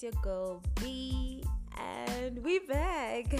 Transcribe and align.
It's 0.00 0.04
your 0.04 0.22
girl 0.22 0.62
B, 0.80 1.42
and 1.76 2.38
we 2.44 2.60
back. 2.60 3.32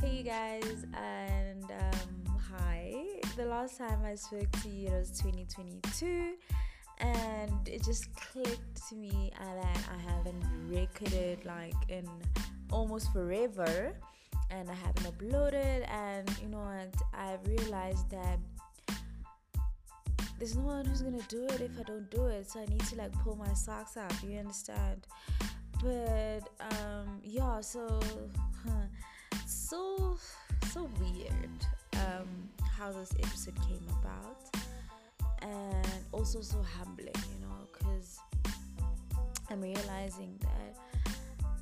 hey, 0.00 0.10
you 0.10 0.22
guys, 0.22 0.86
and 0.94 1.64
um, 1.64 2.38
hi. 2.50 2.94
The 3.36 3.44
last 3.44 3.76
time 3.76 3.98
I 4.02 4.14
spoke 4.14 4.50
to 4.62 4.70
you 4.70 4.90
was 4.90 5.10
2022, 5.10 6.32
and 6.96 7.68
it 7.68 7.84
just 7.84 8.10
clicked 8.14 8.88
to 8.88 8.94
me 8.94 9.32
that 9.38 9.78
I 9.94 10.10
haven't 10.10 10.42
recorded 10.70 11.44
like 11.44 11.74
in 11.90 12.08
almost 12.70 13.12
forever, 13.12 13.92
and 14.50 14.70
I 14.70 14.74
haven't 14.74 15.18
uploaded. 15.18 15.86
And 15.90 16.26
you 16.40 16.48
know 16.48 16.60
what? 16.60 16.94
I 17.12 17.36
realized 17.46 18.08
that 18.08 18.38
there's 20.38 20.56
no 20.56 20.64
one 20.64 20.84
who's 20.84 21.02
gonna 21.02 21.18
do 21.28 21.44
it 21.44 21.60
if 21.60 21.78
I 21.78 21.82
don't 21.82 22.10
do 22.10 22.26
it. 22.28 22.50
So 22.50 22.60
I 22.60 22.64
need 22.64 22.80
to 22.80 22.96
like 22.96 23.12
pull 23.22 23.36
my 23.36 23.52
socks 23.52 23.98
up. 23.98 24.12
You 24.26 24.38
understand? 24.38 25.06
But 25.82 26.48
um, 26.60 27.20
yeah. 27.24 27.60
So 27.60 28.00
so 29.46 30.16
so 30.72 30.88
weird 31.00 31.66
um, 31.94 32.28
how 32.78 32.92
this 32.92 33.12
episode 33.18 33.56
came 33.68 33.86
about, 34.00 34.38
and 35.42 35.86
also 36.12 36.40
so 36.40 36.64
humbling. 36.78 37.12
You 37.14 37.46
know, 37.46 37.66
because 37.72 38.20
I'm 39.50 39.60
realizing 39.60 40.38
that 40.40 41.14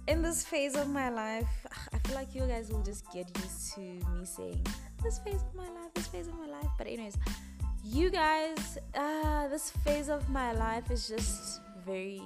in 0.06 0.22
this 0.22 0.44
phase 0.44 0.76
of 0.76 0.88
my 0.88 1.08
life, 1.08 1.66
I 1.92 1.98
feel 1.98 2.14
like 2.14 2.34
you 2.34 2.42
guys 2.42 2.70
will 2.70 2.82
just 2.82 3.10
get 3.12 3.26
used 3.38 3.74
to 3.74 3.80
me 3.80 4.24
saying 4.24 4.66
this 5.02 5.18
phase 5.18 5.42
of 5.42 5.54
my 5.54 5.68
life, 5.68 5.94
this 5.94 6.08
phase 6.08 6.28
of 6.28 6.34
my 6.38 6.46
life. 6.46 6.68
But 6.76 6.86
anyways 6.86 7.16
you 7.84 8.10
guys, 8.10 8.78
uh, 8.94 9.48
this 9.48 9.70
phase 9.70 10.08
of 10.08 10.28
my 10.28 10.52
life 10.52 10.90
is 10.90 11.08
just 11.08 11.60
very, 11.86 12.22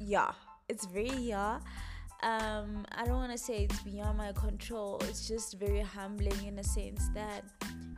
yeah, 0.00 0.32
it's 0.68 0.86
very, 0.86 1.10
yeah. 1.10 1.60
Um, 2.22 2.84
I 2.92 3.04
don't 3.06 3.16
want 3.16 3.32
to 3.32 3.38
say 3.38 3.64
it's 3.64 3.80
beyond 3.80 4.18
my 4.18 4.32
control. 4.32 4.98
It's 5.08 5.28
just 5.28 5.58
very 5.58 5.80
humbling 5.80 6.46
in 6.46 6.58
a 6.58 6.64
sense 6.64 7.08
that, 7.14 7.44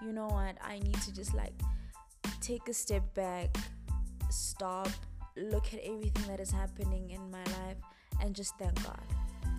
you 0.05 0.12
know 0.12 0.27
what, 0.27 0.56
I 0.62 0.78
need 0.78 1.00
to 1.03 1.14
just 1.14 1.34
like 1.34 1.55
take 2.41 2.69
a 2.69 2.75
step 2.75 3.03
back, 3.14 3.56
stop, 4.30 4.89
look 5.36 5.73
at 5.73 5.80
everything 5.80 6.27
that 6.28 6.41
is 6.41 6.50
happening 6.50 7.11
in 7.11 7.30
my 7.30 7.45
life, 7.45 7.78
and 8.20 8.34
just 8.34 8.56
thank 8.58 8.75
God. 8.84 9.00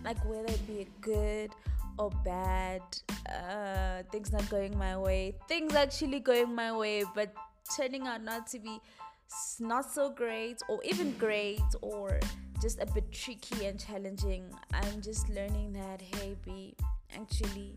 Like, 0.03 0.23
whether 0.25 0.52
it 0.52 0.67
be 0.67 0.88
good 1.02 1.52
or 1.97 2.09
bad, 2.25 2.81
uh, 3.30 4.03
things 4.11 4.31
not 4.31 4.49
going 4.49 4.77
my 4.77 4.97
way, 4.97 5.36
things 5.47 5.75
actually 5.75 6.19
going 6.19 6.53
my 6.53 6.75
way, 6.75 7.03
but 7.16 7.33
turning 7.77 8.08
out 8.08 8.21
not 8.21 8.47
to 8.47 8.59
be 8.59 8.80
not 9.59 9.92
so 9.92 10.09
great 10.09 10.62
or 10.67 10.80
even 10.84 11.14
great 11.17 11.62
or 11.81 12.20
just 12.62 12.80
a 12.81 12.86
bit 12.86 13.12
tricky 13.12 13.66
and 13.66 13.80
challenging. 13.80 14.45
I'm 14.73 15.02
just 15.02 15.30
learning 15.30 15.73
that 15.73 16.02
hey, 16.02 16.36
be 16.45 16.76
actually, 17.16 17.76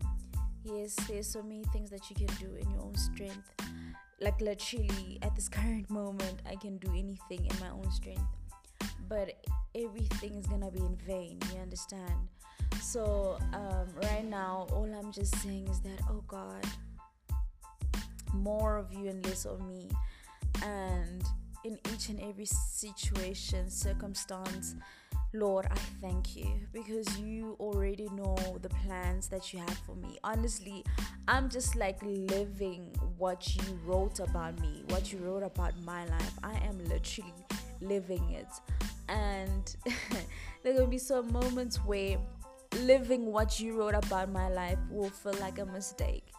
yes, 0.63 0.95
there's 1.07 1.27
so 1.27 1.41
many 1.41 1.63
things 1.73 1.89
that 1.89 2.09
you 2.09 2.15
can 2.15 2.33
do 2.37 2.55
in 2.55 2.69
your 2.71 2.81
own 2.81 2.95
strength. 2.95 3.51
Like 4.19 4.39
literally, 4.41 5.19
at 5.21 5.35
this 5.35 5.49
current 5.57 5.89
moment, 5.89 6.41
I 6.49 6.55
can 6.55 6.77
do 6.77 6.89
anything 6.91 7.45
in 7.45 7.59
my 7.59 7.69
own 7.69 7.91
strength, 7.91 8.21
but 9.07 9.33
everything 9.75 10.35
is 10.35 10.47
gonna 10.47 10.71
be 10.71 10.79
in 10.79 10.95
vain. 11.05 11.39
You 11.53 11.61
understand? 11.61 12.27
So 12.81 13.37
um, 13.53 13.87
right 14.03 14.25
now, 14.25 14.67
all 14.71 14.89
I'm 14.97 15.11
just 15.11 15.35
saying 15.41 15.67
is 15.67 15.81
that, 15.81 15.99
oh 16.09 16.23
God, 16.27 16.65
more 18.33 18.77
of 18.77 18.93
you 18.93 19.09
and 19.09 19.25
less 19.25 19.45
of 19.45 19.61
me. 19.67 19.89
And 20.63 21.23
in 21.63 21.77
each 21.93 22.09
and 22.09 22.19
every 22.21 22.45
situation, 22.45 23.69
circumstance, 23.69 24.75
Lord, 25.33 25.67
I 25.69 25.75
thank 26.01 26.35
you 26.35 26.47
because 26.71 27.19
you 27.19 27.57
already 27.59 28.07
know 28.09 28.37
the 28.61 28.69
plans 28.69 29.27
that 29.27 29.53
you 29.53 29.59
have 29.59 29.77
for 29.85 29.95
me. 29.95 30.17
Honestly, 30.23 30.85
I'm 31.27 31.49
just 31.49 31.75
like 31.75 31.99
living 32.01 32.95
what 33.17 33.55
you 33.55 33.79
wrote 33.85 34.19
about 34.19 34.59
me, 34.61 34.83
what 34.87 35.11
you 35.11 35.19
wrote 35.19 35.43
about 35.43 35.73
my 35.83 36.05
life. 36.05 36.33
I 36.43 36.53
am 36.65 36.79
literally 36.85 37.33
living 37.81 38.29
it. 38.31 38.47
And 39.09 39.75
there 40.63 40.73
will 40.73 40.87
be 40.87 40.97
some 40.97 41.31
moments 41.31 41.77
where 41.77 42.17
living 42.81 43.25
what 43.25 43.59
you 43.59 43.77
wrote 43.77 43.95
about 43.95 44.31
my 44.31 44.49
life 44.49 44.79
will 44.89 45.09
feel 45.09 45.35
like 45.39 45.59
a 45.59 45.65
mistake 45.65 46.31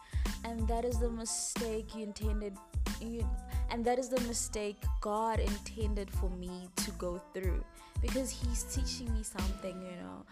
and 0.43 0.67
that 0.67 0.85
is 0.85 0.99
the 0.99 1.09
mistake 1.09 1.95
you 1.95 2.03
intended 2.03 2.55
you, 3.01 3.27
and 3.71 3.83
that 3.85 3.99
is 3.99 4.09
the 4.09 4.21
mistake 4.21 4.77
god 5.01 5.39
intended 5.39 6.09
for 6.09 6.29
me 6.29 6.69
to 6.77 6.91
go 6.91 7.21
through. 7.33 7.63
Because 8.01 8.29
he's 8.29 8.63
teaching 8.63 9.13
me 9.13 9.23
something 9.23 9.81
you 9.81 9.97
know. 10.01 10.25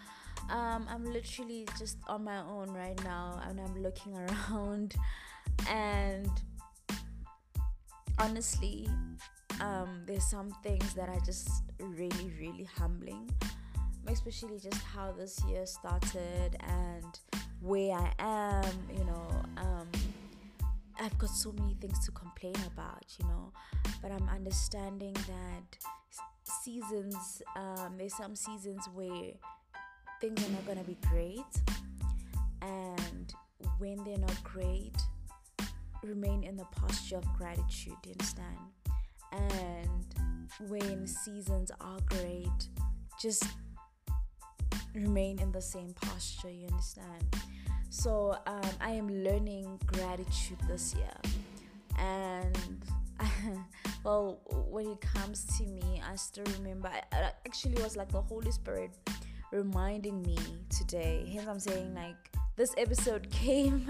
Um, 0.50 0.86
i'm 0.90 1.04
literally 1.04 1.68
just 1.78 1.98
on 2.08 2.24
my 2.24 2.38
own 2.38 2.70
right 2.70 2.98
now 3.04 3.42
and 3.50 3.60
i'm 3.60 3.82
looking 3.82 4.16
around. 4.50 4.96
And 5.70 6.30
honestly 8.20 8.88
um, 9.60 10.04
there's 10.06 10.24
some 10.24 10.52
things 10.64 10.94
that 10.94 11.10
are 11.10 11.20
just 11.26 11.50
really 11.80 12.32
really 12.40 12.68
humbling. 12.78 13.30
Especially 14.08 14.58
just 14.58 14.82
how 14.84 15.12
this 15.12 15.44
year 15.50 15.66
started 15.66 16.56
and 16.62 17.20
where 17.60 17.94
I 17.94 18.14
am, 18.20 18.74
you 18.90 19.04
know. 19.04 19.28
Um, 19.58 19.77
I've 21.00 21.18
got 21.18 21.30
so 21.30 21.52
many 21.52 21.76
things 21.80 22.04
to 22.06 22.12
complain 22.12 22.56
about, 22.74 23.04
you 23.20 23.28
know, 23.28 23.52
but 24.02 24.12
I'm 24.12 24.28
understanding 24.30 25.14
that 25.14 25.78
seasons, 26.44 27.42
um, 27.56 27.96
there's 27.98 28.16
some 28.16 28.36
seasons 28.36 28.88
where 28.94 29.32
things 30.20 30.44
are 30.48 30.52
not 30.52 30.66
going 30.66 30.80
to 30.80 30.84
be 30.84 30.98
great, 31.10 31.44
and 32.62 33.34
when 33.78 34.04
they're 34.04 34.18
not 34.18 34.44
great, 34.44 34.96
remain 36.04 36.44
in 36.44 36.58
the 36.58 36.66
posture 36.66 37.18
of 37.18 37.26
gratitude, 37.38 37.98
you 38.06 38.12
understand? 38.14 38.58
And 39.32 40.70
when 40.70 41.06
seasons 41.06 41.72
are 41.82 42.00
great, 42.08 42.70
just 43.22 43.46
remain 44.96 45.40
in 45.40 45.52
the 45.52 45.62
same 45.62 45.94
posture, 46.02 46.50
you 46.50 46.68
understand? 46.68 47.36
So 47.90 48.38
um, 48.46 48.70
I 48.82 48.92
am 48.92 49.24
learning 49.24 49.80
gratitude 49.86 50.58
this 50.68 50.94
year. 50.96 51.18
And 51.98 52.58
well, 54.04 54.40
when 54.70 54.88
it 54.88 55.02
comes 55.02 55.46
to 55.58 55.66
me, 55.66 56.02
I 56.08 56.16
still 56.16 56.46
remember, 56.58 56.90
I, 57.12 57.32
actually 57.46 57.82
was 57.82 57.96
like 57.96 58.12
the 58.12 58.22
Holy 58.22 58.52
Spirit 58.52 58.92
reminding 59.52 60.22
me 60.22 60.38
today. 60.70 61.30
Hence, 61.34 61.48
I'm 61.48 61.60
saying 61.60 61.94
like 61.96 62.16
this 62.56 62.74
episode 62.78 63.30
came 63.32 63.90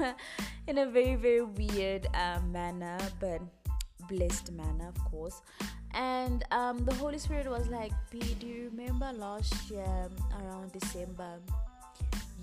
in 0.68 0.78
a 0.78 0.86
very, 0.86 1.16
very 1.16 1.42
weird 1.42 2.08
uh, 2.14 2.40
manner, 2.52 2.98
but 3.20 3.42
blessed 4.08 4.52
manner, 4.52 4.88
of 4.88 5.12
course. 5.12 5.42
And 5.94 6.44
um, 6.52 6.86
the 6.86 6.94
Holy 6.94 7.18
Spirit 7.18 7.50
was 7.50 7.68
like, 7.68 7.92
P, 8.12 8.20
do 8.40 8.46
you 8.46 8.70
remember 8.70 9.12
last 9.14 9.70
year 9.70 10.10
around 10.40 10.72
December? 10.72 11.40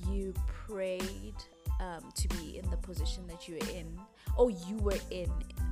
You 0.09 0.35
prayed 0.47 1.35
um, 1.81 2.11
to 2.15 2.29
be 2.29 2.59
in 2.59 2.69
the 2.71 2.77
position 2.77 3.27
that 3.29 3.49
you 3.49 3.55
were 3.55 3.71
in, 3.71 3.99
or 4.37 4.51
you 4.51 4.77
were 4.79 4.99
in 5.11 5.31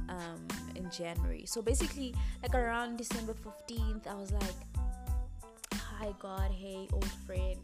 um, 0.08 0.46
in 0.74 0.90
January. 0.90 1.44
So 1.46 1.62
basically, 1.62 2.14
like 2.42 2.54
around 2.54 2.96
December 2.96 3.34
15th, 3.34 4.06
I 4.06 4.14
was 4.14 4.32
like, 4.32 4.60
Hi, 5.74 6.12
God, 6.18 6.50
hey, 6.50 6.88
old 6.92 7.10
friend. 7.26 7.60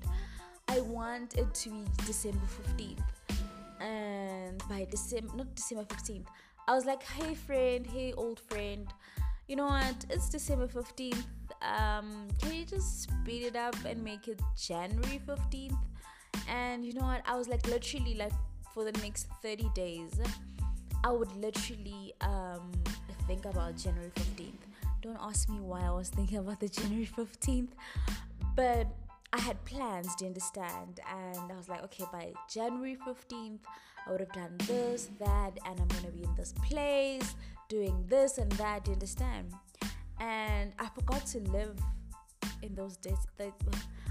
I 0.68 0.80
want 0.80 1.36
it 1.36 1.52
to 1.54 1.70
be 1.70 1.84
December 2.06 2.46
15th. 2.76 2.98
And 3.80 4.62
by 4.68 4.86
December, 4.90 5.32
not 5.34 5.54
December 5.54 5.84
15th, 5.84 6.26
I 6.66 6.74
was 6.74 6.84
like, 6.84 7.02
Hey, 7.02 7.34
friend, 7.34 7.86
hey, 7.86 8.12
old 8.12 8.40
friend 8.40 8.86
you 9.48 9.56
know 9.56 9.66
what? 9.66 10.04
It's 10.10 10.28
December 10.28 10.68
15th. 10.68 11.24
Um, 11.62 12.28
can 12.40 12.54
you 12.54 12.66
just 12.66 13.04
speed 13.04 13.44
it 13.44 13.56
up 13.56 13.76
and 13.86 14.04
make 14.04 14.28
it 14.28 14.40
January 14.54 15.20
15th? 15.26 15.78
And 16.48 16.84
you 16.84 16.92
know 16.94 17.04
what? 17.04 17.22
I 17.26 17.36
was 17.36 17.48
like, 17.48 17.66
literally, 17.68 18.14
like 18.14 18.32
for 18.72 18.84
the 18.84 18.92
next 19.00 19.28
30 19.42 19.70
days, 19.74 20.18
I 21.04 21.12
would 21.12 21.34
literally 21.36 22.12
um, 22.20 22.72
think 23.26 23.44
about 23.44 23.76
January 23.76 24.10
15th. 24.14 24.52
Don't 25.02 25.18
ask 25.20 25.48
me 25.48 25.60
why 25.60 25.82
I 25.82 25.90
was 25.90 26.08
thinking 26.08 26.38
about 26.38 26.60
the 26.60 26.68
January 26.80 27.08
15th, 27.16 27.68
but 28.56 28.86
I 29.32 29.40
had 29.40 29.62
plans, 29.64 30.14
do 30.16 30.24
you 30.24 30.28
understand? 30.28 31.00
And 31.14 31.52
I 31.52 31.56
was 31.56 31.68
like, 31.68 31.84
okay, 31.84 32.04
by 32.10 32.32
January 32.50 32.96
15th, 33.06 33.58
I 34.06 34.10
would 34.10 34.20
have 34.20 34.32
done 34.32 34.54
this, 34.66 35.10
that, 35.20 35.58
and 35.66 35.80
I'm 35.80 35.88
gonna 35.88 36.10
be 36.12 36.24
in 36.24 36.34
this 36.34 36.52
place, 36.52 37.34
doing 37.68 38.04
this 38.08 38.38
and 38.38 38.50
that, 38.52 38.84
do 38.84 38.90
you 38.90 38.94
understand? 38.94 39.52
And 40.18 40.72
I 40.78 40.88
forgot 40.88 41.26
to 41.26 41.40
live 41.50 41.78
in 42.62 42.74
those 42.74 42.96
days. 42.96 43.18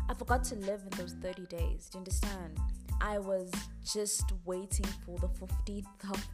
I 0.09 0.13
forgot 0.13 0.43
to 0.45 0.55
live 0.55 0.81
in 0.83 0.97
those 0.97 1.13
30 1.21 1.45
days, 1.47 1.89
do 1.89 1.97
you 1.97 1.99
understand? 1.99 2.57
I 3.01 3.19
was 3.19 3.51
just 3.85 4.31
waiting 4.45 4.85
for 5.05 5.17
the 5.19 5.27
15th 5.27 6.11
of 6.11 6.27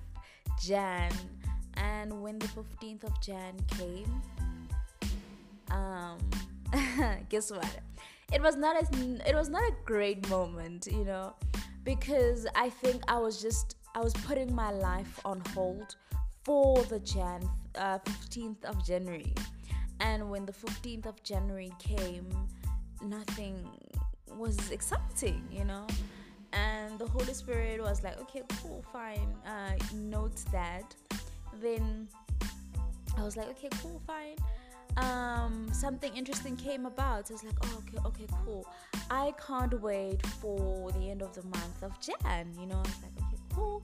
Jan. 0.62 1.12
And 1.76 2.22
when 2.22 2.40
the 2.40 2.48
15th 2.48 3.04
of 3.04 3.22
Jan 3.22 3.56
came, 3.78 4.22
um, 5.72 6.20
guess 7.30 7.52
what? 7.52 7.80
it 8.34 8.42
was 8.42 8.56
not 8.56 8.76
a 8.76 9.30
it 9.30 9.36
was 9.36 9.50
not 9.50 9.62
a 9.62 9.74
great 9.86 10.28
moment, 10.28 10.88
you 10.92 11.06
know, 11.06 11.36
because 11.84 12.48
I 12.56 12.70
think 12.70 13.04
I 13.08 13.18
was 13.18 13.42
just 13.42 13.76
I 13.94 14.00
was 14.00 14.14
putting 14.14 14.54
my 14.54 14.72
life 14.72 15.20
on 15.24 15.42
hold 15.54 15.96
for 16.44 16.84
the 16.86 17.00
Jan 17.00 17.48
uh, 17.76 18.00
15th 18.00 18.66
of 18.66 18.84
January, 18.86 19.34
and 20.00 20.30
when 20.30 20.46
the 20.46 20.52
15th 20.52 21.06
of 21.06 21.22
January 21.24 21.72
came, 21.78 22.28
nothing 23.04 23.68
was 24.38 24.72
exciting, 24.72 25.44
you 25.52 25.66
know. 25.66 25.88
And 26.54 27.00
the 27.00 27.08
Holy 27.08 27.34
Spirit 27.34 27.82
was 27.82 28.04
like, 28.04 28.20
okay, 28.22 28.44
cool, 28.62 28.84
fine, 28.94 29.34
uh, 29.46 29.74
note 29.94 30.38
that. 30.52 30.96
Then 31.62 32.08
I 33.18 33.24
was 33.24 33.38
like, 33.38 33.50
okay, 33.50 33.70
cool, 33.82 34.02
fine 34.06 34.36
um, 34.98 35.70
something 35.72 36.16
interesting 36.16 36.56
came 36.56 36.86
about. 36.86 37.30
I 37.30 37.34
was 37.34 37.44
like, 37.44 37.56
oh, 37.64 37.84
okay, 37.88 37.98
okay, 38.06 38.28
cool. 38.46 38.66
I 39.10 39.34
can't 39.46 39.82
wait 39.82 40.26
for 40.26 40.92
the 40.92 41.10
end 41.10 41.22
of 41.22 41.34
the 41.34 41.44
month 41.44 41.84
of 41.84 42.00
Jan. 42.00 42.54
You 42.60 42.68
know, 42.68 42.76
I 42.76 42.82
was 42.82 42.98
like, 43.02 43.28
okay, 43.28 43.42
cool. 43.54 43.84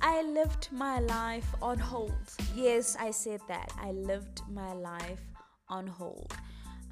I 0.00 0.22
lived 0.22 0.68
my 0.72 1.00
life 1.00 1.48
on 1.62 1.78
hold. 1.78 2.12
Yes, 2.54 2.96
I 2.98 3.10
said 3.10 3.40
that. 3.48 3.72
I 3.80 3.92
lived 3.92 4.42
my 4.50 4.72
life 4.72 5.20
on 5.68 5.86
hold. 5.86 6.32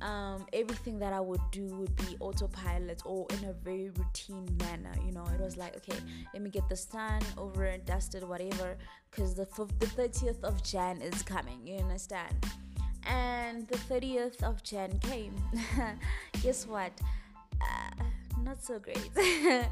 Um, 0.02 0.44
everything 0.52 0.98
that 0.98 1.12
I 1.12 1.20
would 1.20 1.40
do 1.50 1.66
would 1.76 1.94
be 1.96 2.16
autopilot 2.20 3.02
or 3.06 3.26
in 3.30 3.48
a 3.48 3.52
very 3.52 3.90
routine 3.90 4.46
manner. 4.60 4.92
You 5.06 5.12
know, 5.12 5.24
it 5.34 5.40
was 5.40 5.56
like, 5.56 5.76
okay, 5.76 5.98
let 6.34 6.42
me 6.42 6.50
get 6.50 6.68
this 6.68 6.84
done, 6.84 7.22
over 7.38 7.64
and 7.64 7.84
dusted, 7.86 8.22
whatever, 8.28 8.76
because 9.10 9.34
the, 9.34 9.42
f- 9.42 9.78
the 9.78 9.86
30th 9.86 10.42
of 10.44 10.62
Jan 10.62 11.00
is 11.00 11.22
coming. 11.22 11.66
You 11.66 11.78
understand? 11.78 12.34
and 13.06 13.66
the 13.68 13.76
30th 13.76 14.42
of 14.42 14.62
Jan 14.62 14.98
came. 15.00 15.34
Guess 16.42 16.66
what? 16.66 16.92
Uh, 17.60 18.04
not 18.42 18.62
so 18.62 18.78
great. 18.78 19.10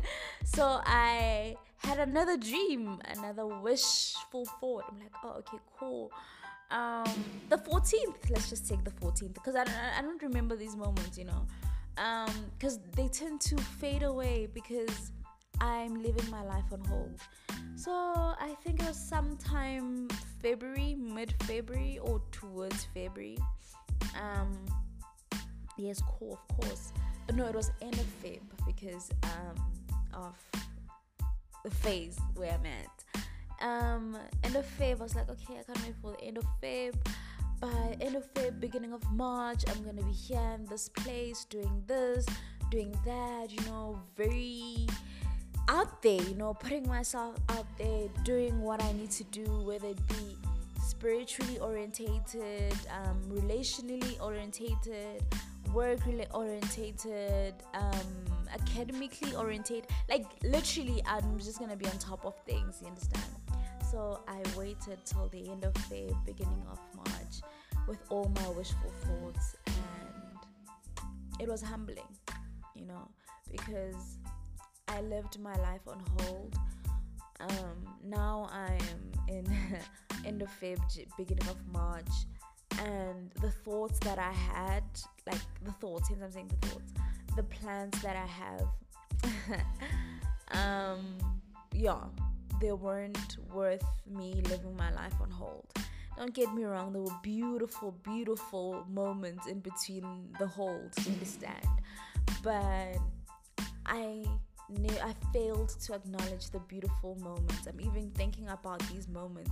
so 0.45 0.81
I 0.85 1.57
had 1.79 1.99
another 1.99 2.37
dream, 2.37 2.99
another 3.17 3.47
wishful 3.47 4.47
thought. 4.61 4.85
I'm 4.91 4.99
like, 4.99 5.13
oh, 5.25 5.37
okay, 5.39 5.59
cool. 5.79 6.11
Um, 6.73 7.25
the 7.51 7.59
14th, 7.59 8.31
let's 8.31 8.49
just 8.49 8.67
take 8.67 8.83
the 8.83 8.91
14th 8.93 9.35
because 9.35 9.55
I 9.55 9.65
don't, 9.65 9.77
I 9.99 10.01
don't 10.01 10.23
remember 10.23 10.57
these 10.57 10.75
moments, 10.75 11.19
you 11.19 11.25
know, 11.25 11.47
because 12.57 12.77
um, 12.77 12.83
they 12.97 13.09
tend 13.09 13.43
to 13.43 13.57
fade 13.59 14.03
away 14.03 14.49
because 14.55 15.13
I'm 15.61 16.03
living 16.03 16.29
my 16.31 16.43
life 16.43 16.65
on 16.73 16.81
hold. 16.87 17.21
So 17.77 17.93
I 17.93 18.55
think 18.65 18.81
it 18.81 18.87
was 18.87 18.97
sometime 18.97 20.09
February, 20.41 20.95
mid 20.95 21.35
February, 21.43 21.99
or 22.03 22.23
towards 22.33 22.87
February. 22.95 23.39
Um, 24.21 24.57
yes, 25.77 26.01
of 26.01 26.49
course. 26.49 26.93
No, 27.35 27.47
it 27.47 27.55
was 27.55 27.71
end 27.81 27.95
of 27.95 28.07
Feb 28.23 28.41
because 28.67 29.11
um, 29.25 29.63
of 30.15 30.35
the 31.65 31.71
phase 31.71 32.19
where 32.35 32.53
I'm 32.53 32.67
at. 32.67 33.12
Um, 33.63 34.19
end 34.43 34.57
of 34.57 34.67
Feb, 34.79 35.01
I 35.01 35.03
was 35.03 35.15
like, 35.15 35.31
okay, 35.31 35.61
I 35.61 35.63
can't 35.63 35.83
wait 35.85 35.95
for 36.03 36.13
the 36.13 36.21
end 36.25 36.39
of 36.39 36.45
Feb. 36.63 36.95
By 37.61 37.97
end 38.01 38.17
of 38.17 38.33
Feb, 38.35 38.59
beginning 38.59 38.93
of 38.93 39.09
March, 39.13 39.65
I'm 39.69 39.85
gonna 39.85 40.03
be 40.03 40.13
here 40.13 40.41
in 40.57 40.67
this 40.67 40.89
place, 40.89 41.45
doing 41.45 41.83
this, 41.87 42.27
doing 42.71 42.93
that. 43.05 43.47
You 43.51 43.65
know, 43.67 44.01
very 44.17 44.87
out 45.69 46.03
there, 46.03 46.21
you 46.23 46.35
know, 46.35 46.55
putting 46.55 46.87
myself 46.89 47.37
out 47.51 47.67
there, 47.79 48.09
doing 48.25 48.61
what 48.61 48.83
I 48.83 48.93
need 48.93 49.11
to 49.13 49.25
do, 49.25 49.45
whether 49.65 49.89
it 49.89 50.09
be 50.09 50.37
spiritually 50.85 51.59
orientated, 51.59 52.75
um, 52.91 53.21
relationally 53.31 54.21
orientated, 54.21 55.23
work 55.73 56.05
really 56.07 56.27
orientated, 56.33 57.55
um, 57.75 58.25
academically 58.53 59.35
orientated. 59.35 59.91
Like 60.09 60.27
literally, 60.43 61.03
I'm 61.07 61.39
just 61.39 61.59
gonna 61.59 61.77
be 61.77 61.87
on 61.87 61.99
top 61.99 62.25
of 62.25 62.37
things. 62.45 62.79
You 62.81 62.89
understand? 62.89 63.25
So 63.91 64.21
I 64.27 64.43
waited 64.57 64.99
till 65.05 65.29
the 65.29 65.51
end 65.51 65.65
of 65.65 65.75
Feb, 65.75 66.15
beginning 66.25 66.63
of 66.71 66.79
March, 66.97 67.43
with 67.87 67.99
all 68.09 68.31
my 68.37 68.49
wishful 68.49 68.91
thoughts, 69.05 69.57
and 69.67 70.39
it 71.39 71.49
was 71.49 71.61
humbling, 71.61 72.09
you 72.75 72.87
know, 72.87 73.07
because 73.51 74.17
I 74.89 75.03
lived 75.03 75.39
my 75.41 75.55
life 75.57 75.83
on 75.87 76.03
hold. 76.19 76.55
Um, 77.41 77.97
now 78.05 78.49
I 78.51 78.79
am 78.93 79.13
in 79.29 79.57
end 80.25 80.41
of 80.41 80.49
Feb, 80.61 80.79
beginning 81.19 81.49
of 81.49 81.57
March, 81.73 82.11
and 82.81 83.31
the 83.41 83.51
thoughts 83.51 83.99
that 84.01 84.19
I 84.19 84.33
had, 84.33 84.85
like 85.27 85.41
the 85.65 85.73
thoughts, 85.73 86.09
since 86.09 86.23
I'm 86.23 86.33
saying 86.33 86.49
the 86.49 86.67
thoughts, 86.69 86.93
the 87.37 87.43
plans 87.43 88.01
that 88.03 88.17
I 88.17 88.27
have, 88.27 89.61
um, 90.53 91.19
yeah, 91.75 91.99
they 92.61 92.73
weren't 92.73 93.37
worth 93.53 93.85
me 94.09 94.43
living 94.49 94.77
my 94.77 94.93
life 94.93 95.15
on 95.21 95.31
hold. 95.31 95.67
Don't 96.17 96.35
get 96.35 96.53
me 96.55 96.65
wrong, 96.65 96.93
there 96.93 97.03
were 97.03 97.19
beautiful, 97.23 97.93
beautiful 98.03 98.85
moments 98.89 99.47
in 99.47 99.61
between 99.61 100.29
the 100.39 100.47
holds, 100.47 101.07
you 101.07 101.13
understand? 101.15 101.67
But 102.43 102.99
I 103.87 104.25
I 105.03 105.15
failed 105.33 105.71
to 105.87 105.95
acknowledge 105.95 106.51
the 106.51 106.61
beautiful 106.61 107.17
moments. 107.17 107.67
I'm 107.67 107.81
even 107.81 108.11
thinking 108.11 108.49
about 108.49 108.81
these 108.93 109.09
moments 109.09 109.51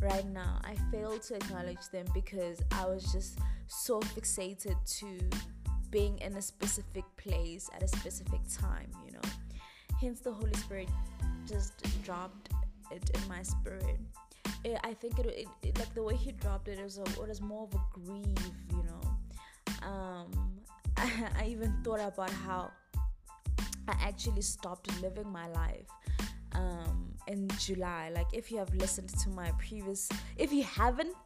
right 0.00 0.26
now. 0.26 0.60
I 0.64 0.76
failed 0.90 1.22
to 1.24 1.36
acknowledge 1.36 1.88
them 1.92 2.06
because 2.14 2.60
I 2.72 2.86
was 2.86 3.10
just 3.12 3.38
so 3.66 4.00
fixated 4.00 4.76
to 4.98 5.18
being 5.90 6.18
in 6.18 6.36
a 6.36 6.42
specific 6.42 7.04
place 7.16 7.68
at 7.74 7.82
a 7.82 7.88
specific 7.88 8.40
time, 8.48 8.90
you 9.04 9.12
know. 9.12 9.20
Hence, 10.00 10.20
the 10.20 10.32
Holy 10.32 10.54
Spirit 10.54 10.88
just 11.46 11.72
dropped 12.04 12.50
it 12.90 13.10
in 13.14 13.28
my 13.28 13.42
spirit. 13.42 13.98
It, 14.64 14.78
I 14.84 14.94
think 14.94 15.18
it, 15.18 15.26
it, 15.26 15.48
it, 15.62 15.78
like 15.78 15.94
the 15.94 16.02
way 16.02 16.16
He 16.16 16.32
dropped 16.32 16.68
it, 16.68 16.78
it 16.78 16.84
was, 16.84 16.98
a, 16.98 17.02
it 17.02 17.28
was 17.28 17.40
more 17.40 17.64
of 17.64 17.74
a 17.74 17.80
grieve, 17.92 18.54
you 18.70 18.84
know. 18.84 19.86
Um, 19.86 20.26
I, 20.96 21.28
I 21.40 21.46
even 21.46 21.74
thought 21.84 22.00
about 22.00 22.30
how 22.30 22.70
I 23.88 23.94
actually 24.00 24.42
stopped 24.42 24.88
living 25.00 25.30
my 25.30 25.48
life 25.48 25.88
um, 26.54 27.12
in 27.26 27.48
July. 27.58 28.10
Like, 28.14 28.28
if 28.32 28.50
you 28.50 28.58
have 28.58 28.72
listened 28.74 29.08
to 29.20 29.28
my 29.30 29.50
previous, 29.58 30.08
if 30.36 30.52
you 30.52 30.62
haven't, 30.64 31.16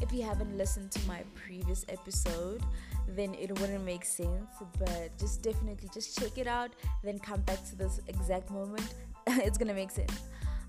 if 0.00 0.12
you 0.12 0.22
haven't 0.22 0.56
listened 0.56 0.90
to 0.92 1.06
my 1.06 1.22
previous 1.34 1.84
episode, 1.88 2.62
then 3.08 3.34
it 3.34 3.58
wouldn't 3.60 3.84
make 3.84 4.04
sense. 4.04 4.50
But 4.78 5.18
just 5.18 5.42
definitely 5.42 5.88
just 5.92 6.18
check 6.18 6.38
it 6.38 6.46
out, 6.46 6.70
then 7.02 7.18
come 7.18 7.40
back 7.42 7.64
to 7.70 7.76
this 7.76 8.00
exact 8.08 8.50
moment. 8.50 8.94
it's 9.26 9.58
gonna 9.58 9.74
make 9.74 9.90
sense. 9.90 10.20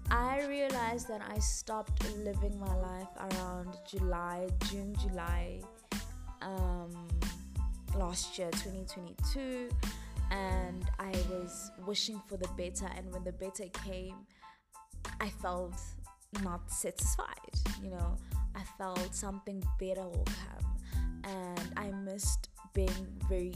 I 0.09 0.45
realized 0.47 1.09
that 1.09 1.21
I 1.29 1.37
stopped 1.39 2.01
living 2.17 2.57
my 2.59 2.75
life 2.75 3.09
around 3.19 3.75
July, 3.89 4.47
June, 4.69 4.95
July, 5.01 5.59
um, 6.41 7.09
last 7.93 8.39
year, 8.39 8.49
2022 8.51 9.69
and 9.71 9.75
I 9.75 9.83
was 9.83 9.96
wishing 11.87 12.21
for 12.27 12.37
the 12.37 12.49
better. 12.49 12.87
And 12.95 13.11
when 13.11 13.23
the 13.23 13.31
better 13.31 13.65
came, 13.85 14.15
I 15.19 15.29
felt 15.29 15.79
not 16.43 16.69
satisfied. 16.69 17.53
You 17.81 17.91
know, 17.91 18.17
I 18.55 18.63
felt 18.77 19.15
something 19.15 19.63
better 19.79 20.03
will 20.03 20.27
come, 20.43 20.65
and 21.23 21.73
I 21.77 21.91
missed 21.91 22.49
being 22.73 23.07
very 23.29 23.55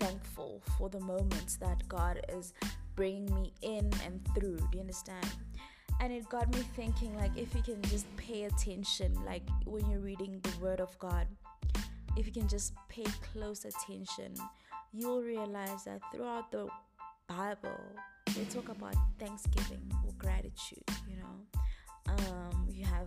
thankful 0.00 0.62
for 0.76 0.88
the 0.88 1.00
moments 1.00 1.56
that 1.56 1.86
God 1.88 2.20
is 2.28 2.52
bringing 2.96 3.32
me 3.34 3.52
in 3.62 3.90
and 4.04 4.26
through. 4.34 4.56
Do 4.56 4.68
you 4.72 4.80
understand? 4.80 5.26
And 6.00 6.12
it 6.12 6.28
got 6.28 6.52
me 6.54 6.62
thinking, 6.74 7.14
like, 7.16 7.36
if 7.36 7.54
you 7.54 7.62
can 7.62 7.80
just 7.82 8.06
pay 8.16 8.44
attention, 8.44 9.14
like 9.26 9.42
when 9.66 9.88
you're 9.90 10.00
reading 10.00 10.40
the 10.42 10.64
Word 10.64 10.80
of 10.80 10.98
God, 10.98 11.26
if 12.16 12.26
you 12.26 12.32
can 12.32 12.48
just 12.48 12.72
pay 12.88 13.04
close 13.32 13.64
attention 13.64 14.34
you'll 14.92 15.22
realize 15.22 15.84
that 15.84 16.00
throughout 16.12 16.50
the 16.50 16.66
Bible, 17.36 17.78
they 18.34 18.44
talk 18.46 18.70
about 18.70 18.96
thanksgiving 19.20 19.92
or 20.04 20.12
gratitude, 20.18 20.82
you 21.08 21.16
know. 21.16 21.60
Um, 22.08 22.66
you 22.68 22.84
have, 22.84 23.06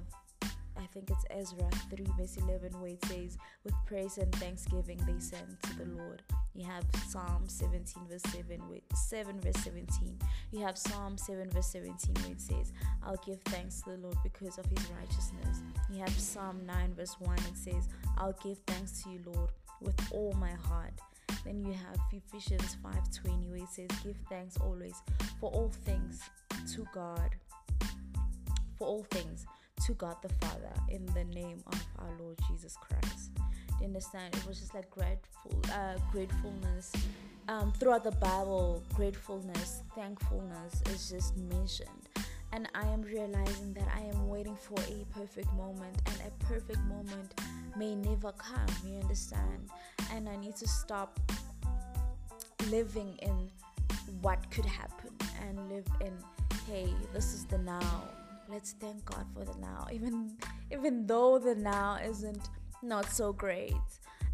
I 0.77 0.86
think 0.94 1.10
it's 1.10 1.25
Ezra 1.30 1.70
3, 1.89 2.06
verse 2.18 2.38
11, 2.38 2.80
where 2.80 2.92
it 2.92 3.03
says, 3.06 3.38
With 3.65 3.74
praise 3.86 4.18
and 4.18 4.34
thanksgiving 4.36 4.98
they 5.06 5.20
send 5.20 5.58
to 5.63 5.77
the 5.77 5.86
Lord. 6.01 6.24
You 6.56 6.65
have 6.65 6.86
Psalm 7.10 7.44
17, 7.48 8.03
verse 8.10 8.22
7, 8.32 8.62
with 8.70 8.84
7, 8.96 9.42
verse 9.42 9.62
17. 9.62 10.18
You 10.51 10.62
have 10.62 10.77
Psalm 10.77 11.18
7, 11.18 11.50
verse 11.50 11.68
17, 11.68 12.13
where 12.24 12.32
it 12.32 12.39
says, 12.39 12.72
I'll 13.06 13.22
give 13.25 13.42
thanks 13.42 13.82
to 13.82 13.89
the 13.92 13.98
Lord 13.98 14.15
because 14.24 14.58
of 14.58 14.65
his 14.68 14.88
righteousness. 15.01 15.63
You 15.92 16.00
have 16.00 16.18
Psalm 16.18 16.62
9, 16.65 16.94
verse 16.96 17.18
1, 17.20 17.38
it 17.39 17.58
says, 17.58 17.89
I'll 18.18 18.38
give 18.42 18.60
thanks 18.68 19.03
to 19.03 19.10
you, 19.10 19.20
Lord, 19.25 19.50
with 19.82 20.00
all 20.13 20.32
my 20.39 20.51
heart. 20.51 20.94
Then 21.45 21.63
you 21.63 21.73
have 21.73 21.97
Ephesians 22.12 22.75
5:20 22.81 23.50
where 23.50 23.63
it 23.63 23.69
says, 23.69 23.89
"Give 24.03 24.17
thanks 24.29 24.57
always 24.57 24.95
for 25.39 25.51
all 25.51 25.69
things 25.69 26.21
to 26.73 26.88
God, 26.93 27.35
for 28.77 28.88
all 28.88 29.03
things 29.12 29.45
to 29.85 29.93
God 29.93 30.17
the 30.21 30.29
Father 30.45 30.73
in 30.89 31.05
the 31.07 31.25
name 31.25 31.62
of 31.67 31.88
our 32.00 32.12
Lord 32.19 32.39
Jesus 32.47 32.75
Christ." 32.77 33.33
Do 33.35 33.41
you 33.79 33.85
understand? 33.85 34.35
It 34.35 34.45
was 34.45 34.59
just 34.59 34.73
like 34.73 34.89
grateful, 34.89 35.59
uh, 35.71 35.97
gratefulness 36.12 36.91
um, 37.47 37.71
throughout 37.73 38.03
the 38.03 38.12
Bible, 38.12 38.81
gratefulness, 38.93 39.81
thankfulness 39.95 40.81
is 40.91 41.09
just 41.09 41.35
mentioned. 41.38 42.09
And 42.53 42.69
I 42.75 42.88
am 42.88 43.01
realizing 43.01 43.73
that 43.73 43.88
I 43.95 44.01
am 44.01 44.29
waiting 44.29 44.55
for 44.55 44.79
a 44.81 45.05
perfect 45.12 45.51
moment, 45.53 46.00
and 46.05 46.15
a 46.27 46.45
perfect 46.45 46.79
moment 46.81 47.33
may 47.75 47.95
never 47.95 48.31
come. 48.33 48.67
You 48.85 49.00
understand? 49.00 49.69
And 50.12 50.27
I 50.27 50.36
need 50.36 50.55
to 50.57 50.67
stop 50.67 51.19
living 52.69 53.17
in 53.22 53.50
what 54.22 54.50
could 54.51 54.65
happen 54.65 55.10
and 55.41 55.69
live 55.69 55.86
in, 56.01 56.13
hey, 56.67 56.93
this 57.13 57.33
is 57.33 57.45
the 57.45 57.57
now. 57.57 58.10
Let's 58.50 58.74
thank 58.74 59.03
God 59.05 59.25
for 59.33 59.45
the 59.45 59.57
now. 59.60 59.88
Even 59.91 60.38
even 60.72 61.05
though 61.07 61.39
the 61.39 61.55
now 61.55 61.98
isn't 62.03 62.50
not 62.81 63.10
so 63.12 63.33
great. 63.33 63.74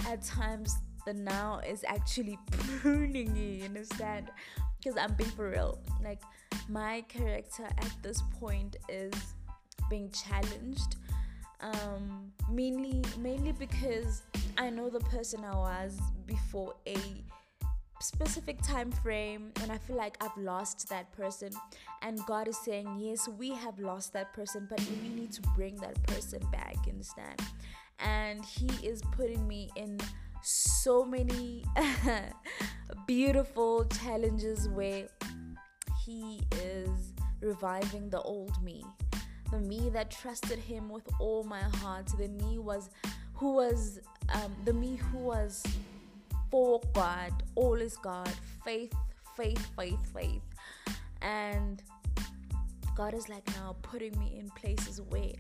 At 0.07 0.23
times 0.23 0.77
the 1.05 1.13
now 1.13 1.59
is 1.65 1.83
actually 1.87 2.37
pruning 2.51 3.35
you, 3.35 3.49
you 3.59 3.65
understand? 3.65 4.29
Because 4.77 4.97
I'm 4.97 5.13
being 5.13 5.29
for 5.31 5.49
real. 5.49 5.79
Like 6.03 6.21
my 6.67 7.01
character 7.07 7.65
at 7.65 7.91
this 8.01 8.21
point 8.39 8.77
is 8.87 9.13
being 9.89 10.11
challenged. 10.11 10.95
Um, 11.61 12.31
mainly 12.49 13.03
mainly 13.17 13.51
because 13.51 14.21
I 14.59 14.69
know 14.69 14.89
the 14.89 14.99
person 14.99 15.43
I 15.45 15.55
was 15.55 15.97
before 16.27 16.75
a 16.85 16.97
specific 18.01 18.61
time 18.61 18.91
frame 18.91 19.51
and 19.61 19.73
i 19.73 19.77
feel 19.77 19.97
like 19.97 20.15
i've 20.21 20.37
lost 20.37 20.87
that 20.87 21.11
person. 21.11 21.51
And 22.01 22.19
god 22.25 22.47
is 22.47 22.57
saying 22.57 22.97
yes 22.97 23.27
we 23.27 23.49
have 23.49 23.77
lost 23.77 24.13
that 24.13 24.31
person 24.31 24.67
but 24.69 24.79
we 24.79 25.09
need 25.09 25.33
to 25.33 25.41
bring 25.55 25.75
that 25.77 26.01
person 26.03 26.41
back 26.51 26.77
understand? 26.87 27.41
And 27.99 28.43
he 28.43 28.67
is 28.85 29.01
putting 29.11 29.47
me 29.47 29.69
in 29.75 29.99
so 30.41 31.05
many 31.05 31.63
beautiful 33.07 33.85
challenges 33.85 34.67
where 34.69 35.07
he 36.05 36.41
is 36.61 37.13
reviving 37.41 38.09
the 38.09 38.21
old 38.21 38.61
me. 38.63 38.83
The 39.51 39.59
me 39.59 39.89
that 39.91 40.11
trusted 40.11 40.59
him 40.59 40.89
with 40.89 41.07
all 41.19 41.43
my 41.43 41.61
heart. 41.61 42.07
The 42.17 42.27
me 42.27 42.59
was 42.59 42.89
who 43.33 43.53
was 43.53 43.99
um, 44.33 44.55
the 44.65 44.73
me 44.73 44.95
who 44.95 45.17
was 45.19 45.63
for 46.51 46.81
god 46.93 47.31
all 47.55 47.75
is 47.75 47.97
god 47.97 48.31
faith 48.63 48.93
faith 49.35 49.65
faith 49.75 50.13
faith. 50.13 50.41
And 51.21 51.81
god 52.95 53.13
is 53.13 53.29
like 53.29 53.45
now 53.55 53.75
putting 53.81 54.17
me 54.19 54.37
in 54.37 54.49
places 54.51 55.01
where 55.09 55.31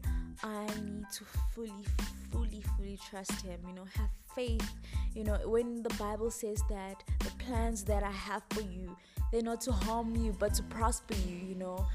i 0.43 0.65
need 0.83 1.05
to 1.11 1.25
fully 1.53 1.85
fully 2.31 2.63
fully 2.77 2.97
trust 3.09 3.41
him 3.41 3.59
you 3.67 3.73
know 3.73 3.85
have 3.95 4.09
faith. 4.35 4.73
You 5.15 5.23
know 5.23 5.37
when 5.45 5.83
the 5.83 5.93
bible 5.95 6.31
says 6.31 6.63
that 6.69 7.03
the 7.19 7.31
plans 7.43 7.83
that 7.85 8.03
i 8.03 8.11
have 8.11 8.43
for 8.51 8.61
you 8.61 8.95
they're 9.31 9.41
not 9.41 9.59
to 9.61 9.71
harm 9.71 10.15
you 10.15 10.35
but 10.39 10.53
to 10.53 10.63
prosper 10.63 11.15
you 11.27 11.35
you 11.35 11.55
know 11.55 11.85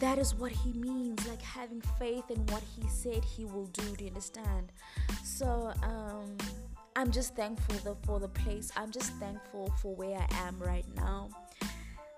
that 0.00 0.18
is 0.18 0.34
what 0.34 0.52
he 0.52 0.72
means 0.72 1.26
like 1.28 1.42
having 1.42 1.80
faith 1.98 2.30
in 2.30 2.44
what 2.46 2.62
he 2.62 2.86
said 2.88 3.24
he 3.24 3.44
will 3.44 3.66
do 3.66 3.82
do 3.96 4.04
you 4.04 4.10
understand? 4.10 4.72
So 5.22 5.72
um 5.82 6.36
i'm 6.96 7.10
just 7.10 7.34
thankful 7.34 7.76
the, 7.84 7.96
for 8.06 8.20
the 8.20 8.28
place. 8.28 8.70
I'm 8.76 8.90
just 8.90 9.12
thankful 9.14 9.72
for 9.80 9.94
where 9.94 10.18
i 10.18 10.46
am 10.46 10.58
right 10.58 10.86
now. 10.96 11.28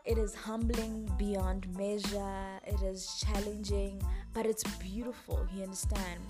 It 0.04 0.18
is 0.18 0.34
humbling 0.36 1.10
beyond 1.18 1.66
measure. 1.76 2.60
It 2.64 2.80
is 2.82 3.24
challenging 3.24 4.00
but 4.36 4.44
it's 4.44 4.64
beautiful 4.78 5.46
you 5.54 5.62
understand? 5.62 6.20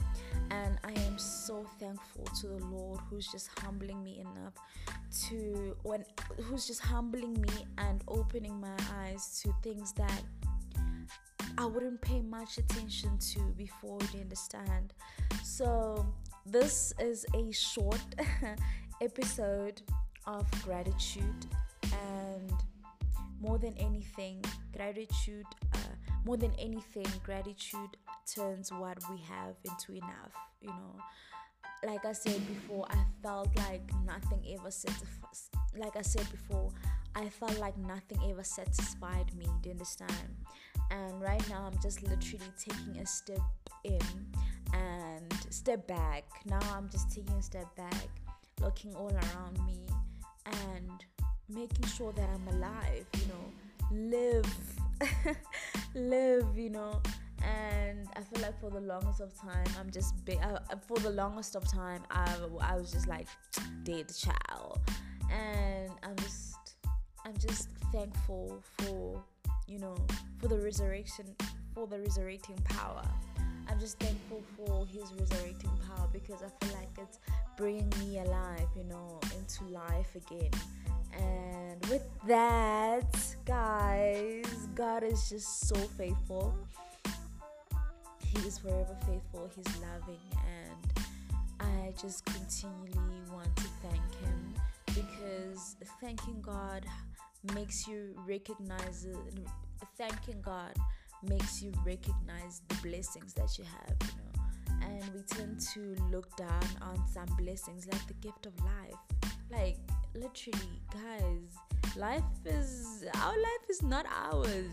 And 0.51 0.79
i 0.85 0.93
am 1.07 1.19
so 1.19 1.67
thankful 1.81 2.25
to 2.41 2.47
the 2.47 2.65
lord 2.67 3.01
who's 3.11 3.27
just 3.27 3.49
humbling 3.59 4.03
me 4.03 4.21
enough 4.21 4.55
to 5.29 5.77
when 5.83 6.05
who's 6.45 6.67
just 6.67 6.81
humbling 6.81 7.41
me 7.41 7.67
and 7.79 8.05
opening 8.07 8.61
my 8.61 8.77
eyes 8.95 9.41
to 9.43 9.53
things 9.63 9.93
that 9.95 10.23
I 11.59 11.65
wouldn't 11.65 12.01
pay 12.01 12.21
much 12.21 12.59
attention 12.59 13.19
to 13.19 13.41
before 13.57 13.99
you 14.13 14.21
understand. 14.21 14.93
So, 15.43 16.07
this 16.45 16.93
is 16.99 17.25
a 17.35 17.51
short 17.51 18.01
episode 19.03 19.81
of 20.27 20.47
gratitude, 20.63 21.47
and 21.83 22.53
more 23.41 23.59
than 23.59 23.75
anything, 23.79 24.45
gratitude, 24.75 25.47
uh, 25.75 25.79
more 26.25 26.37
than 26.37 26.53
anything, 26.59 27.07
gratitude 27.25 27.97
turns 28.27 28.71
what 28.71 28.99
we 29.11 29.19
have 29.23 29.55
into 29.65 29.93
enough, 29.93 30.33
you 30.61 30.69
know. 30.69 30.97
Like 31.85 32.05
I 32.05 32.13
said 32.13 32.47
before, 32.49 32.87
I 32.91 32.99
felt 33.23 33.49
like 33.57 33.83
nothing 34.05 34.43
ever 34.59 34.71
satisfies. 34.71 35.51
Like 35.77 35.97
I 35.97 36.03
said 36.03 36.27
before, 36.31 36.71
I 37.15 37.29
felt 37.29 37.59
like 37.59 37.77
nothing 37.79 38.19
ever 38.31 38.43
satisfied 38.43 39.35
me. 39.37 39.47
Do 39.63 39.69
you 39.69 39.73
understand? 39.73 40.37
And 40.91 41.21
right 41.21 41.49
now 41.49 41.65
i'm 41.67 41.79
just 41.83 42.03
literally 42.03 42.51
taking 42.59 43.01
a 43.01 43.07
step 43.07 43.41
in 43.85 44.01
and 44.75 45.33
step 45.51 45.87
back. 45.87 46.25
Now 46.45 46.61
i'm 46.75 46.89
just 46.89 47.11
taking 47.11 47.35
a 47.35 47.43
step 47.43 47.75
back 47.77 48.09
looking 48.61 48.95
all 48.95 49.11
around 49.11 49.59
me 49.67 49.87
and 50.47 51.05
making 51.49 51.87
sure 51.87 52.13
that 52.13 52.29
i'm 52.29 52.49
alive 52.57 53.07
you 53.15 53.27
know 53.29 53.53
live 53.93 54.47
live 55.95 56.47
you 56.57 56.71
know. 56.71 57.01
And 57.43 58.09
I 58.17 58.23
feel 58.23 58.43
like 58.43 58.59
for 58.61 58.71
the 58.71 58.81
longest 58.81 59.21
of 59.21 59.33
time, 59.39 59.67
I'm 59.79 59.91
just 59.91 60.25
be- 60.25 60.39
uh, 60.39 60.59
for 60.89 60.97
the 60.99 61.11
longest 61.11 61.55
of 61.55 61.71
time, 61.71 62.03
I, 62.11 62.35
I 62.61 62.77
was 62.77 62.91
just 62.91 63.07
like 63.07 63.29
dead 63.85 64.07
child, 64.13 64.81
and 65.31 65.91
I'm 66.03 66.17
just 66.17 66.77
I'm 67.25 67.37
just 67.37 67.69
thankful 67.93 68.63
for 68.79 69.23
you 69.67 69.79
know, 69.79 69.97
for 70.39 70.49
the 70.49 70.59
resurrection, 70.59 71.27
for 71.75 71.87
the 71.87 71.99
resurrecting 71.99 72.57
power. 72.65 73.03
I'm 73.69 73.81
just 73.81 73.99
thankful 73.99 74.43
for 74.57 74.87
His 74.87 75.13
resurrecting 75.19 75.71
power 75.89 76.09
because 76.13 76.43
I 76.43 76.65
feel 76.65 76.75
like 76.77 76.89
it's 76.99 77.19
bringing 77.57 77.93
me 78.01 78.19
alive, 78.19 78.69
you 78.77 78.85
know, 78.85 79.21
into 79.37 79.65
life 79.65 80.15
again. 80.15 80.51
And 81.19 81.85
with 81.87 82.07
that, 82.27 83.37
guys, 83.45 84.69
God 84.75 85.03
is 85.03 85.29
just 85.29 85.69
so 85.69 85.75
faithful. 85.75 86.55
He 88.25 88.47
is 88.47 88.59
forever 88.59 88.97
faithful, 89.07 89.51
He's 89.55 89.77
loving, 89.79 90.21
and 90.47 91.05
I 91.61 91.93
just 92.01 92.25
continually 92.27 93.23
want 93.33 93.55
to 93.57 93.65
thank 93.83 94.15
Him 94.21 94.55
because 94.87 95.77
thanking 96.01 96.41
God 96.41 96.85
makes 97.55 97.87
you 97.87 98.15
recognize 98.27 99.07
thanking 99.97 100.41
God 100.43 100.75
makes 101.23 101.63
you 101.63 101.73
recognize 101.85 102.63
the 102.69 102.75
blessings 102.77 103.33
that 103.35 103.59
you 103.59 103.65
have, 103.65 103.97
you 104.01 104.15
know. 104.19 104.87
And 104.87 105.03
we 105.15 105.23
tend 105.23 105.61
to 105.75 105.97
look 106.11 106.35
down 106.37 106.65
on 106.83 107.03
some 107.09 107.27
blessings 107.39 107.87
like 107.87 108.07
the 108.07 108.15
gift 108.15 108.47
of 108.47 108.53
life. 108.61 109.33
Like 109.51 109.79
literally, 110.15 110.81
guys, 110.93 111.97
life 111.97 112.23
is 112.45 113.05
our 113.23 113.33
life 113.33 113.71
is 113.71 113.83
not 113.83 114.07
ours. 114.07 114.73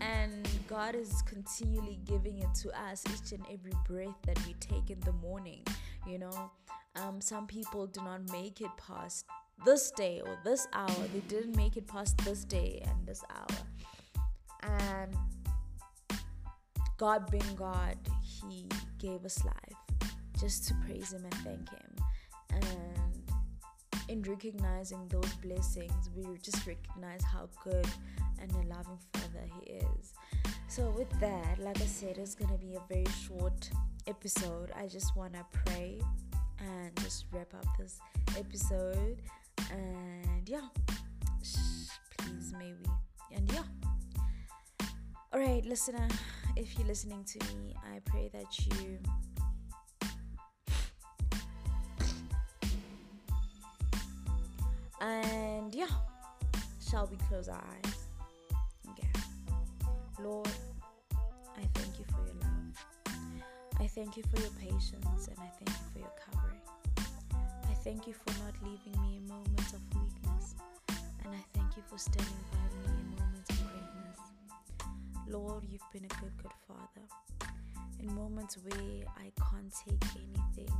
And 0.00 0.46
God 0.68 0.94
is 0.94 1.22
continually 1.22 1.98
giving 2.04 2.40
it 2.40 2.54
to 2.62 2.70
us 2.90 3.02
each 3.06 3.32
and 3.32 3.44
every 3.50 3.72
breath 3.88 4.14
that 4.26 4.38
we 4.46 4.54
take 4.54 4.90
in 4.90 5.00
the 5.00 5.12
morning. 5.12 5.62
You 6.06 6.18
know, 6.18 6.50
um, 6.96 7.20
some 7.20 7.46
people 7.46 7.86
do 7.86 8.02
not 8.02 8.30
make 8.30 8.60
it 8.60 8.70
past 8.76 9.24
this 9.64 9.90
day 9.92 10.20
or 10.24 10.38
this 10.44 10.66
hour. 10.72 11.08
They 11.12 11.20
didn't 11.28 11.56
make 11.56 11.76
it 11.76 11.86
past 11.86 12.18
this 12.18 12.44
day 12.44 12.82
and 12.86 13.06
this 13.06 13.22
hour. 13.30 13.56
And 14.62 15.16
God 16.96 17.30
being 17.30 17.54
God, 17.56 17.96
He 18.22 18.68
gave 18.98 19.24
us 19.24 19.44
life 19.44 20.00
just 20.40 20.68
to 20.68 20.74
praise 20.86 21.12
Him 21.12 21.24
and 21.24 21.34
thank 21.34 21.70
Him. 21.70 21.96
And 22.50 23.22
in 24.08 24.22
recognizing 24.22 25.06
those 25.08 25.32
blessings, 25.34 26.10
we 26.14 26.24
just 26.42 26.66
recognize 26.66 27.22
how 27.24 27.48
good 27.64 27.86
and 28.40 28.50
a 28.52 28.68
loving 28.68 28.98
Father 29.12 29.46
He 29.60 29.72
is. 29.72 30.14
So, 30.68 30.90
with 30.90 31.08
that, 31.20 31.58
like 31.58 31.80
I 31.80 31.86
said, 31.86 32.18
it's 32.18 32.34
gonna 32.34 32.58
be 32.58 32.74
a 32.74 32.82
very 32.88 33.06
short 33.26 33.70
episode. 34.06 34.72
I 34.76 34.86
just 34.86 35.16
wanna 35.16 35.44
pray 35.52 36.00
and 36.58 36.96
just 37.00 37.26
wrap 37.32 37.52
up 37.54 37.66
this 37.78 37.98
episode 38.36 39.22
and 39.70 40.48
yeah. 40.48 40.68
Please 42.18 42.52
maybe. 42.58 42.86
And 43.34 43.50
yeah. 43.52 43.62
All 45.32 45.40
right 45.40 45.64
listener 45.64 46.08
if 46.56 46.78
you're 46.78 46.86
listening 46.88 47.22
to 47.24 47.38
me 47.54 47.74
i 47.92 47.98
pray 48.06 48.30
that 48.32 48.46
you 48.58 48.98
and 55.00 55.74
yeah. 55.74 55.86
Shall 56.88 57.06
we 57.10 57.16
close 57.28 57.48
our 57.48 57.56
eyes? 57.84 57.94
Okay. 58.90 59.08
Lord 60.22 60.48
i 61.58 61.62
thank 61.74 61.98
you 61.98 62.04
for 62.06 62.24
your 62.24 62.34
love. 62.40 62.84
I 63.80 63.86
thank 63.86 64.16
you 64.16 64.22
for 64.34 64.40
your 64.40 64.50
patience 64.58 65.28
and 65.28 65.38
i 65.38 65.48
thank 65.58 65.68
you 65.68 65.86
for 65.92 65.98
your 65.98 66.12
covering 66.30 66.60
Thank 67.86 68.08
you 68.08 68.14
for 68.14 68.42
not 68.42 68.52
leaving 68.64 69.00
me 69.00 69.18
in 69.18 69.28
moments 69.28 69.72
of 69.72 69.80
weakness. 69.94 70.56
And 71.24 71.32
I 71.32 71.38
thank 71.54 71.76
you 71.76 71.84
for 71.88 71.96
standing 71.96 72.42
by 72.50 72.58
me 72.82 72.98
in 72.98 73.10
moments 73.14 73.48
of 73.50 73.62
greatness. 73.62 74.18
Lord, 75.28 75.62
you've 75.70 75.86
been 75.92 76.04
a 76.04 76.14
good, 76.20 76.36
good 76.42 76.50
Father. 76.66 77.06
In 78.00 78.12
moments 78.12 78.58
where 78.58 79.04
I 79.16 79.30
can't 79.38 79.72
take 79.86 80.02
anything, 80.16 80.74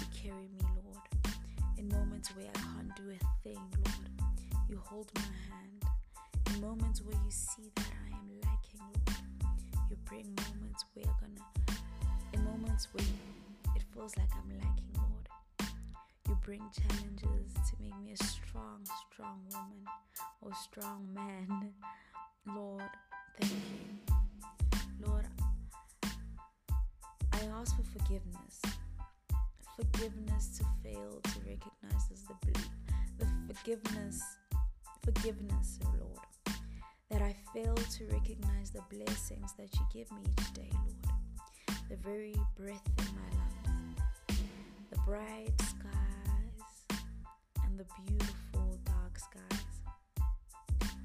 you 0.00 0.06
carry 0.22 0.48
me, 0.48 0.64
Lord. 0.82 1.36
In 1.76 1.86
moments 1.90 2.34
where 2.34 2.46
I 2.48 2.58
can't 2.58 2.96
do 2.96 3.10
a 3.10 3.44
thing, 3.44 3.60
Lord, 3.84 4.32
you 4.70 4.80
hold 4.86 5.10
my 5.16 5.20
hand. 5.52 5.84
In 6.54 6.62
moments 6.62 7.02
where 7.02 7.14
you 7.26 7.30
see 7.30 7.70
that 7.76 7.92
I 8.06 8.16
am 8.16 8.30
lacking, 8.40 8.80
Lord, 8.80 9.20
you 9.90 9.96
bring 10.06 10.34
moments 10.48 10.86
where 10.94 11.04
gonna, 11.20 11.44
in 12.32 12.42
moments 12.42 12.88
where 12.94 13.04
it 13.76 13.82
feels 13.92 14.16
like 14.16 14.30
I'm 14.32 14.56
lacking, 14.56 14.88
Lord, 14.96 15.07
bring 16.48 16.64
challenges 16.72 17.52
to 17.52 17.76
make 17.78 17.92
me 18.02 18.14
a 18.18 18.24
strong, 18.24 18.80
strong 19.12 19.38
woman 19.52 19.84
or 20.40 20.50
strong 20.54 21.06
man. 21.12 21.74
Lord, 22.56 22.88
thank 23.38 23.52
you. 23.52 25.06
Lord, 25.06 25.26
I 27.34 27.40
ask 27.60 27.76
for 27.76 27.82
forgiveness. 27.82 28.62
Forgiveness 29.76 30.56
to 30.56 30.64
fail 30.82 31.20
to 31.22 31.38
recognize 31.40 32.08
as 32.10 32.22
the 32.22 32.34
the 33.18 33.26
forgiveness, 33.52 34.22
forgiveness, 35.04 35.78
oh 35.84 35.92
Lord, 36.00 36.56
that 37.10 37.20
I 37.20 37.36
fail 37.52 37.74
to 37.74 38.06
recognize 38.06 38.70
the 38.70 38.80
blessings 38.88 39.52
that 39.58 39.68
you 39.74 39.80
give 39.92 40.10
me 40.12 40.22
each 40.40 40.54
day, 40.54 40.70
Lord. 40.72 41.78
The 41.90 41.96
very 41.96 42.36
breath 42.56 42.88
in 42.96 43.04
my 43.04 43.70
lungs, 43.70 43.98
the 44.90 44.98
bright 45.04 45.52
and 45.84 45.97
the 47.78 47.84
beautiful 48.08 48.76
dark 48.84 49.16
skies. 49.16 49.64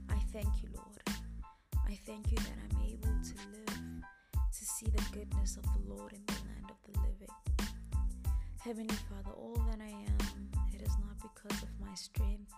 I 0.10 0.18
thank 0.32 0.64
you, 0.64 0.70
Lord. 0.74 1.04
I 1.88 1.96
thank 2.04 2.32
you 2.32 2.38
that 2.38 2.58
I'm 2.66 2.82
able 2.82 3.14
to 3.22 3.36
live 3.54 4.02
to 4.58 4.66
see 4.66 4.88
the 4.88 5.04
goodness 5.12 5.56
of 5.58 5.64
the 5.66 5.94
Lord 5.94 6.14
in 6.14 6.24
the 6.26 6.34
land 6.34 6.72
of 6.72 6.78
the 6.92 7.00
living. 7.02 7.30
Heavenly 8.60 8.96
Father, 9.08 9.36
all 9.38 9.62
that 9.70 9.82
I 9.82 9.90
am, 9.90 10.50
it 10.74 10.82
is 10.82 10.96
not 11.06 11.16
because 11.22 11.62
of 11.62 11.70
my 11.80 11.94
strength, 11.94 12.52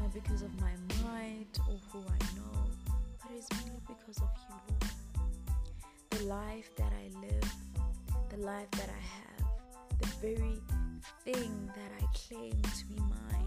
not 0.00 0.14
because 0.14 0.40
of 0.40 0.58
my 0.58 0.72
might 1.04 1.52
or 1.68 1.76
who 1.92 1.98
I 1.98 2.18
know, 2.34 2.64
but 3.20 3.32
it's 3.36 3.48
mainly 3.52 3.82
because 3.86 4.16
of 4.16 4.30
you, 4.48 4.54
Lord. 4.70 4.92
The 6.08 6.24
life 6.24 6.74
that 6.76 6.90
I 6.90 7.20
live, 7.20 7.52
the 8.30 8.38
life 8.38 8.70
that 8.70 8.88
I 8.88 9.02
have, 9.20 10.00
the 10.00 10.06
very 10.26 10.58
thing 11.24 11.70
that 11.76 11.90
I 12.00 12.06
claim 12.14 12.60
to 12.62 12.84
be 12.86 12.96
mine, 12.96 13.41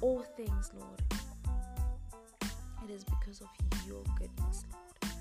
all 0.00 0.22
things, 0.36 0.70
Lord, 0.78 1.02
it 2.84 2.90
is 2.90 3.04
because 3.04 3.40
of 3.40 3.48
your 3.86 4.02
goodness, 4.18 4.64
Lord. 4.72 5.14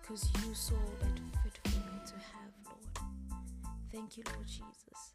Because 0.00 0.30
you 0.42 0.54
saw 0.54 0.74
it 0.74 1.20
fit 1.42 1.58
for 1.64 1.78
me 1.78 2.00
to 2.06 2.14
have, 2.14 2.52
Lord. 2.64 3.12
Thank 3.92 4.16
you, 4.16 4.24
Lord 4.34 4.46
Jesus. 4.46 5.14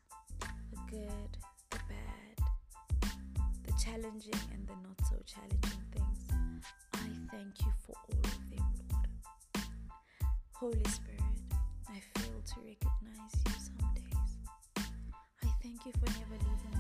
The 0.72 0.78
good, 0.90 1.38
the 1.72 1.80
bad, 1.90 3.12
the 3.66 3.74
challenging, 3.84 4.40
and 4.54 4.68
the 4.68 4.74
not 4.74 5.00
so 5.10 5.16
challenging 5.26 5.84
things. 5.92 6.62
I 6.94 7.10
thank 7.32 7.60
you 7.66 7.72
for 7.86 7.94
all 8.10 8.20
of 8.24 8.50
them, 8.52 8.66
Lord. 8.92 9.10
Holy 10.54 10.84
Spirit, 10.90 11.22
I 11.90 12.00
fail 12.20 12.42
to 12.46 12.56
recognize 12.62 13.34
you 13.46 13.54
some 13.58 13.90
days. 13.96 14.86
I 15.44 15.48
thank 15.64 15.86
you 15.86 15.92
for 15.94 16.06
never 16.20 16.36
leaving. 16.38 16.75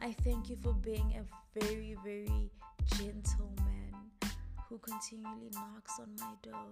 I 0.00 0.12
thank 0.24 0.48
you 0.48 0.56
for 0.62 0.72
being 0.74 1.14
a 1.16 1.60
very, 1.60 1.96
very 2.04 2.50
gentle 2.96 3.50
man 3.56 4.30
who 4.68 4.78
continually 4.78 5.50
knocks 5.52 5.98
on 6.00 6.14
my 6.20 6.34
door. 6.42 6.68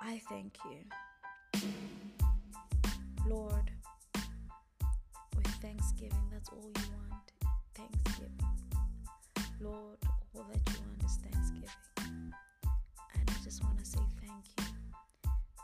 I 0.00 0.20
thank 0.30 0.56
you. 0.64 1.60
Lord, 3.28 3.70
with 5.36 5.46
thanksgiving, 5.60 6.24
that's 6.32 6.48
all 6.48 6.70
you 6.76 6.84
want. 6.96 7.32
Thanksgiving. 7.74 8.40
Lord, 9.60 9.98
all 10.34 10.46
that 10.50 10.72
you 10.72 10.80
want 10.80 11.04
is 11.04 11.16
thanksgiving. 11.16 12.32
And 13.14 13.30
I 13.30 13.44
just 13.44 13.62
want 13.62 13.78
to 13.78 13.84
say 13.84 14.00
thank 14.20 14.44
you. 14.56 14.64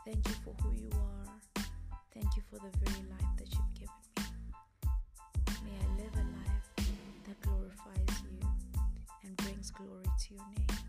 Thank 0.05 0.27
you 0.27 0.35
for 0.43 0.53
who 0.61 0.75
you 0.75 0.91
are. 0.93 1.63
Thank 2.13 2.35
you 2.35 2.43
for 2.51 2.57
the 2.57 2.77
very 2.83 3.03
life 3.09 3.35
that 3.37 3.51
you've 3.51 3.73
given 3.73 4.04
glorifies 7.45 8.23
you 8.23 8.39
and 9.23 9.37
brings 9.37 9.71
glory 9.71 10.03
to 10.27 10.33
your 10.33 10.47
name. 10.57 10.79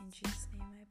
In 0.00 0.10
Jesus' 0.10 0.48
name 0.52 0.66
I 0.68 0.89